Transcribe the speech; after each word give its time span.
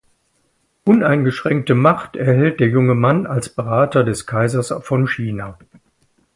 Uneingeschränkte 0.83 1.75
Macht 1.75 2.15
erhält 2.15 2.59
der 2.59 2.69
junge 2.69 2.95
Mann 2.95 3.27
als 3.27 3.49
Berater 3.49 4.03
des 4.03 4.25
Kaisers 4.25 4.73
von 4.81 5.07
China. 5.07 5.59